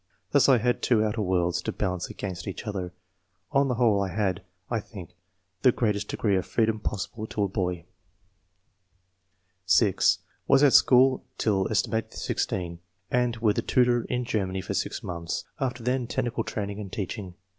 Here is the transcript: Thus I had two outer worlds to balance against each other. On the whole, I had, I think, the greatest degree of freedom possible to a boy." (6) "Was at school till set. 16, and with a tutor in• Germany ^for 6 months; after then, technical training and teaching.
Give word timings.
Thus 0.31 0.49
I 0.49 0.57
had 0.57 0.81
two 0.81 1.03
outer 1.05 1.21
worlds 1.21 1.61
to 1.61 1.71
balance 1.71 2.09
against 2.09 2.47
each 2.47 2.65
other. 2.65 2.91
On 3.51 3.67
the 3.67 3.75
whole, 3.75 4.01
I 4.01 4.07
had, 4.07 4.41
I 4.67 4.79
think, 4.79 5.11
the 5.61 5.71
greatest 5.71 6.07
degree 6.07 6.35
of 6.37 6.47
freedom 6.47 6.79
possible 6.79 7.27
to 7.27 7.43
a 7.43 7.47
boy." 7.47 7.85
(6) 9.67 10.17
"Was 10.47 10.63
at 10.63 10.73
school 10.73 11.23
till 11.37 11.67
set. 11.75 12.15
16, 12.15 12.79
and 13.11 13.35
with 13.37 13.59
a 13.59 13.61
tutor 13.61 14.05
in• 14.05 14.25
Germany 14.27 14.63
^for 14.63 14.75
6 14.75 15.03
months; 15.03 15.43
after 15.59 15.83
then, 15.83 16.07
technical 16.07 16.43
training 16.43 16.79
and 16.79 16.91
teaching. 16.91 17.35